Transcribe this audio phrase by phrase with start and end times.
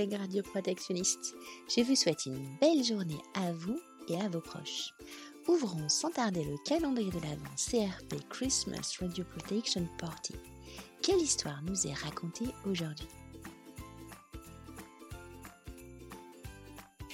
[0.00, 1.34] collègues radioprotectionnistes.
[1.68, 4.94] Je vous souhaite une belle journée à vous et à vos proches.
[5.46, 10.34] Ouvrons sans tarder le calendrier de l'Avent CRP Christmas Radio Protection Party.
[11.02, 13.08] Quelle histoire nous est racontée aujourd'hui?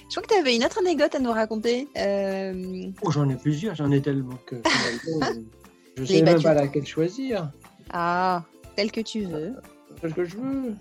[0.08, 1.88] Je crois que tu avais une autre anecdote à nous raconter.
[1.98, 4.56] Euh, oh, j'en ai plusieurs, j'en ai tellement que
[5.96, 7.50] je ne sais même pas laquelle choisir.
[7.90, 8.44] Ah,
[8.76, 9.56] telle que tu veux.
[10.00, 10.74] Celle que je veux.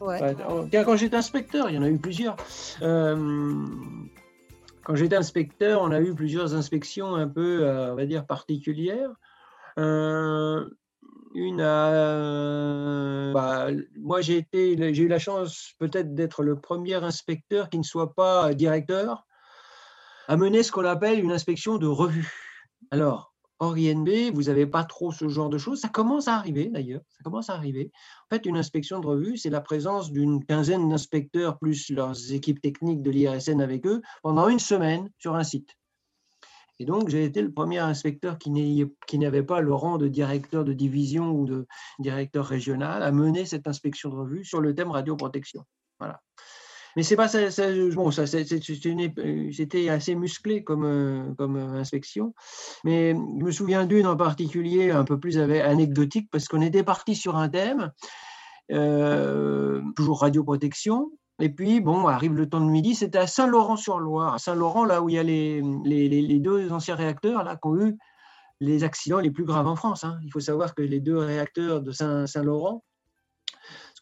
[0.84, 2.36] Quand j'étais inspecteur, il y en a eu plusieurs.
[2.82, 3.66] Euh,
[4.84, 9.12] quand j'étais inspecteur, on a eu plusieurs inspections un peu, euh, on va dire, particulières.
[9.78, 10.70] Euh,
[11.34, 11.58] une
[13.34, 17.84] bah, moi, j'ai été, j'ai eu la chance peut-être d'être le premier inspecteur qui ne
[17.84, 19.26] soit pas directeur
[20.28, 22.34] à mener ce qu'on appelle une inspection de revue.
[22.92, 25.80] Alors, Hors INB, vous n'avez pas trop ce genre de choses.
[25.80, 27.02] Ça commence à arriver d'ailleurs.
[27.10, 27.92] Ça commence à arriver.
[28.30, 32.62] En fait, une inspection de revue, c'est la présence d'une quinzaine d'inspecteurs plus leurs équipes
[32.62, 35.70] techniques de l'IRSN avec eux pendant une semaine sur un site.
[36.80, 40.74] Et donc, j'ai été le premier inspecteur qui n'avait pas le rang de directeur de
[40.74, 41.66] division ou de
[42.00, 45.64] directeur régional à mener cette inspection de revue sur le thème radioprotection.
[46.00, 46.22] Voilà.
[46.96, 47.40] Mais c'est pas ça,
[47.94, 52.34] bon, ça c'était assez musclé comme, euh, euh, inspection.
[52.84, 57.16] Mais je me souviens d'une en particulier un peu plus anecdotique parce qu'on était parti
[57.16, 57.92] sur un thème,
[58.72, 61.12] euh, toujours radioprotection.
[61.42, 64.36] Et puis, bon, arrive le temps de midi, c'était à Saint-Laurent-sur-Loire.
[64.36, 67.98] À Saint-Laurent, là où il y a les, deux anciens réacteurs là, qui ont eu
[68.62, 70.06] les accidents les plus graves en France.
[70.06, 70.18] Hein.
[70.24, 72.86] Il faut savoir que les deux réacteurs de Saint-Laurent,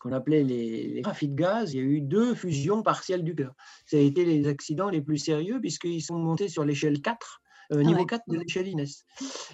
[0.04, 3.54] qu'on appelait les, les de gaz, il y a eu deux fusions partielles du cœur.
[3.86, 7.78] Ça a été les accidents les plus sérieux puisqu'ils sont montés sur l'échelle 4, euh,
[7.80, 8.86] ah niveau 4 de l'échelle INES.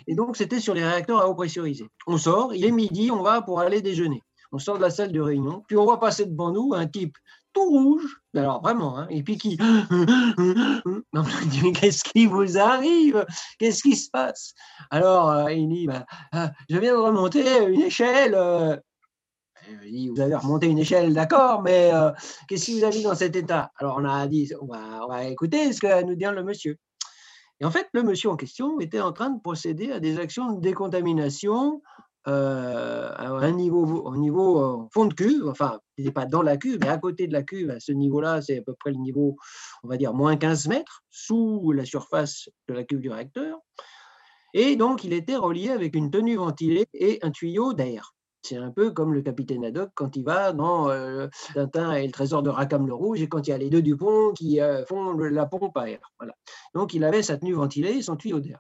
[0.08, 1.88] Et donc, c'était sur les réacteurs à eau pressurisée.
[2.08, 4.23] On sort, il est midi, on va pour aller déjeuner.
[4.52, 7.15] On sort de la salle de réunion, puis on voit passer devant nous un type
[7.54, 9.58] tout rouge, alors vraiment, hein, et puis qui.
[11.80, 13.23] Qu'est-ce qui vous arrive?
[13.59, 14.55] Qu'est-ce qui se passe?
[14.89, 18.36] Alors, euh, il dit bah, ah, Je viens de remonter une échelle.
[19.70, 22.11] Euh, vous avez remonté une échelle, d'accord, mais euh,
[22.47, 23.71] qu'est-ce qui vous a mis dans cet état?
[23.77, 24.67] Alors on a dit, on
[25.08, 26.77] va, écouter ce que va nous dire le monsieur.
[27.59, 30.53] Et en fait, le monsieur en question était en train de procéder à des actions
[30.53, 31.81] de décontamination
[32.27, 36.41] euh, à un niveau, au niveau euh, fond de cuve, enfin, il n'est pas dans
[36.41, 38.91] la cuve, mais à côté de la cuve, à ce niveau-là, c'est à peu près
[38.91, 39.37] le niveau,
[39.83, 43.58] on va dire, moins 15 mètres, sous la surface de la cuve du réacteur.
[44.53, 48.14] Et donc, il était relié avec une tenue ventilée et un tuyau d'air.
[48.42, 52.11] C'est un peu comme le capitaine Haddock quand il va dans euh, Tintin et le
[52.11, 54.86] trésor de Rackham le Rouge et quand il y a les deux Dupont qui euh,
[54.86, 56.00] font la pompe à air.
[56.17, 56.33] Voilà.
[56.73, 58.60] Donc il avait sa tenue ventilée et son tuyau d'air.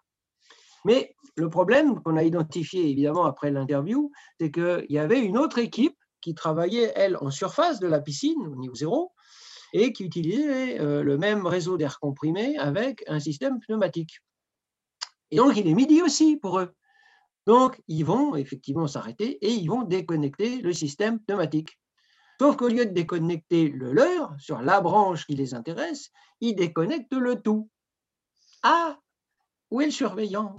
[0.85, 5.59] Mais le problème qu'on a identifié évidemment après l'interview, c'est qu'il y avait une autre
[5.59, 9.13] équipe qui travaillait, elle, en surface de la piscine, au niveau zéro,
[9.73, 14.19] et qui utilisait euh, le même réseau d'air comprimé avec un système pneumatique.
[15.31, 16.73] Et donc il est midi aussi pour eux.
[17.49, 21.79] Donc, ils vont effectivement s'arrêter et ils vont déconnecter le système pneumatique.
[22.39, 26.11] Sauf qu'au lieu de déconnecter le leur sur la branche qui les intéresse,
[26.41, 27.67] ils déconnectent le tout.
[28.61, 28.99] Ah,
[29.71, 30.55] où est le surveillant?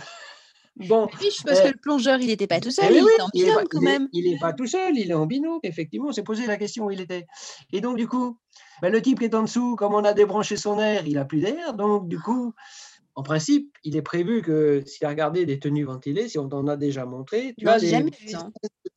[0.89, 3.28] Bon, parce que euh, le plongeur, il n'était pas tout seul, eh il est en
[3.33, 4.09] binôme quand même.
[4.12, 6.09] Il n'est pas tout seul, il est en binôme, effectivement.
[6.09, 7.27] On s'est posé la question où il était.
[7.72, 8.37] Et donc, du coup,
[8.83, 11.25] ben, le type qui est en dessous, comme on a débranché son air, il n'a
[11.25, 11.75] plus d'air.
[11.75, 12.53] Donc, du coup,
[13.15, 16.66] en principe, il est prévu que si as regardé des tenues ventilées, si on t'en
[16.69, 18.04] a déjà montré, tu as des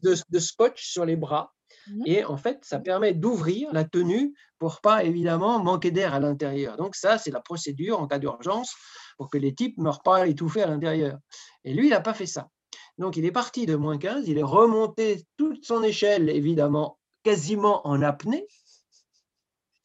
[0.03, 1.53] de, scotch sur les bras.
[1.87, 2.03] Mmh.
[2.05, 6.77] Et en fait, ça permet d'ouvrir la tenue pour pas évidemment manquer d'air à l'intérieur.
[6.77, 8.73] Donc ça, c'est la procédure en cas d'urgence
[9.17, 11.17] pour que les types ne meurent pas étouffés à l'intérieur.
[11.63, 12.49] Et lui, il n'a pas fait ça.
[12.97, 17.85] Donc il est parti de moins 15, il est remonté toute son échelle, évidemment, quasiment
[17.87, 18.45] en apnée,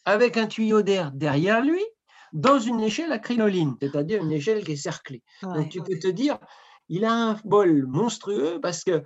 [0.04, 1.82] avec un tuyau d'air derrière lui,
[2.32, 5.22] dans une échelle à crinoline, c'est-à-dire une échelle qui est cerclée.
[5.42, 6.38] Donc tu peux te dire,
[6.88, 9.02] il a un bol monstrueux parce que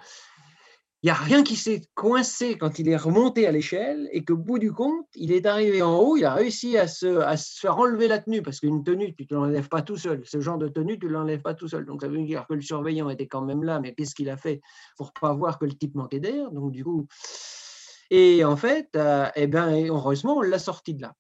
[1.02, 4.36] il n'y a rien qui s'est coincé quand il est remonté à l'échelle et qu'au
[4.36, 7.58] bout du compte, il est arrivé en haut, il a réussi à se, à se
[7.58, 10.22] faire enlever la tenue parce qu'une tenue, tu ne l'enlèves pas tout seul.
[10.24, 11.86] Ce genre de tenue, tu ne l'enlèves pas tout seul.
[11.86, 14.36] Donc ça veut dire que le surveillant était quand même là, mais qu'est-ce qu'il a
[14.36, 14.60] fait
[14.96, 16.52] pour pas voir que le type manquait d'air?
[16.52, 17.08] Donc du coup,
[18.10, 21.14] et en fait, euh, eh ben, heureusement, on l'a sorti de là.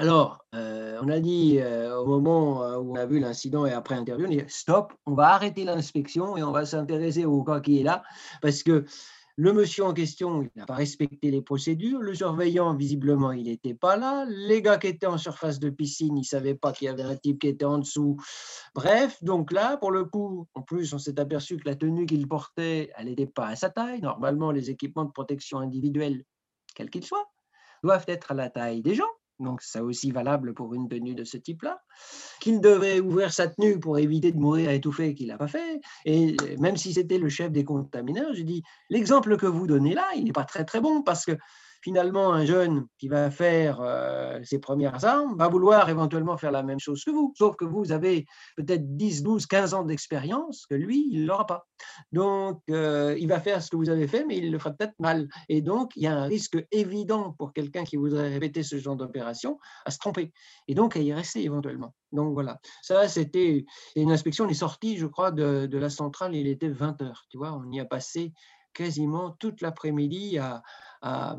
[0.00, 3.72] Alors, euh, on a dit euh, au moment euh, où on a vu l'incident et
[3.72, 7.42] après interview, on a dit stop, on va arrêter l'inspection et on va s'intéresser au
[7.42, 8.04] cas qui est là,
[8.40, 8.84] parce que
[9.34, 13.96] le monsieur en question, n'a pas respecté les procédures, le surveillant, visiblement, il n'était pas
[13.96, 16.88] là, les gars qui étaient en surface de piscine, ils ne savaient pas qu'il y
[16.88, 18.18] avait un type qui était en dessous.
[18.76, 22.28] Bref, donc là, pour le coup, en plus, on s'est aperçu que la tenue qu'il
[22.28, 24.00] portait, elle n'était pas à sa taille.
[24.00, 26.22] Normalement, les équipements de protection individuelle,
[26.76, 27.28] quels qu'ils soient,
[27.82, 31.24] doivent être à la taille des gens donc c'est aussi valable pour une tenue de
[31.24, 31.80] ce type-là,
[32.40, 36.36] qu'il devait ouvrir sa tenue pour éviter de mourir étouffé, qu'il n'a pas fait, et
[36.58, 40.24] même si c'était le chef des contamineurs, j'ai dit, l'exemple que vous donnez là, il
[40.24, 41.32] n'est pas très très bon, parce que
[41.82, 46.62] finalement, un jeune qui va faire euh, ses premières armes va vouloir éventuellement faire la
[46.62, 48.26] même chose que vous, sauf que vous avez
[48.56, 51.66] peut-être 10, 12, 15 ans d'expérience, que lui, il l'aura pas.
[52.12, 54.98] Donc, euh, il va faire ce que vous avez fait, mais il le fera peut-être
[54.98, 55.28] mal.
[55.48, 58.96] Et donc, il y a un risque évident pour quelqu'un qui voudrait répéter ce genre
[58.96, 60.32] d'opération à se tromper,
[60.66, 61.94] et donc à y rester éventuellement.
[62.12, 66.46] Donc voilà, ça c'était une inspection, on est sorti, je crois, de, la centrale, il
[66.46, 68.32] était 20 heures, tu vois, on y a passé
[68.74, 70.62] quasiment toute l'après-midi à,
[71.02, 71.36] à,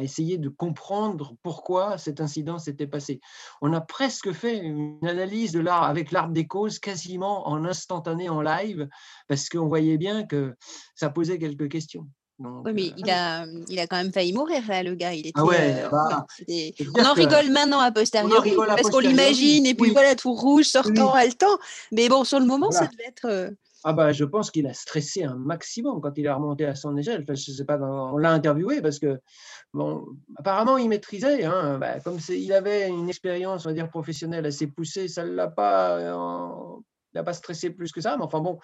[0.00, 3.20] essayer de comprendre pourquoi cet incident s'était passé.
[3.60, 8.28] On a presque fait une analyse de l'art avec l'arbre des causes quasiment en instantané
[8.28, 8.88] en live
[9.28, 10.54] parce qu'on voyait bien que
[10.94, 12.06] ça posait quelques questions.
[12.38, 15.14] oui, mais il a, il a quand même failli mourir, là, le gars.
[15.14, 16.26] Il était, ah ouais, euh, bah,
[16.98, 21.12] on en rigole maintenant à posteriori, parce qu'on l'imagine, et puis voilà, tout rouge, sortant,
[21.12, 21.20] oui.
[21.20, 21.58] haletant.
[21.92, 23.54] Mais bon, sur le moment, ça devait être.
[23.84, 26.74] Euh, ah bah, je pense qu'il a stressé un maximum quand il a remonté à
[26.74, 27.24] son échelle.
[27.28, 29.20] Je sais pas, on l'a interviewé parce que,
[29.74, 30.06] bon,
[30.36, 31.44] apparemment, il maîtrisait.
[31.44, 35.32] Hein, bah, comme il avait une expérience, on va dire, professionnelle assez poussée, ça ne
[35.32, 35.98] l'a pas,
[37.16, 38.16] il pas stressé plus que ça.
[38.16, 38.58] Mais enfin bon,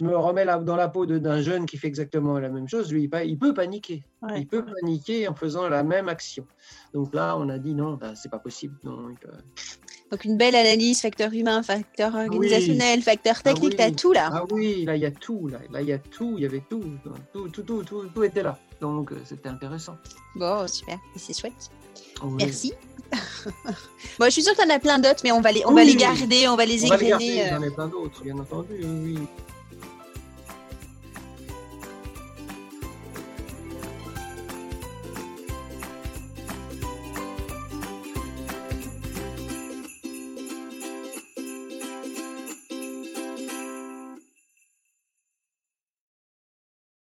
[0.00, 2.92] je me remets là, dans la peau d'un jeune qui fait exactement la même chose.
[2.92, 4.04] Lui, il peut paniquer.
[4.36, 6.46] Il peut paniquer en faisant la même action.
[6.92, 8.76] Donc là, on a dit non, bah, c'est pas possible.
[8.82, 9.18] Donc,
[10.10, 14.30] donc une belle analyse, facteur humain, facteur organisationnel, facteur ah technique, tu as tout là.
[14.32, 16.62] Ah oui, là il y a tout, là, il y a tout, il y avait
[16.68, 16.82] tout,
[17.32, 18.58] tout, tout, tout, tout, était là.
[18.80, 19.96] Donc euh, c'était intéressant.
[20.36, 21.70] Bon, super, c'est chouette.
[22.22, 22.72] Merci.
[24.18, 25.72] bon, je suis sûre que tu en as plein d'autres, mais on va les, on
[25.72, 27.48] va les garder, on va les égrener.
[27.50, 28.74] J'en ai plein d'autres, bien entendu.
[28.82, 29.18] Oui.